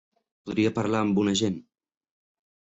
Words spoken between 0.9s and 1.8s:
amb un agent?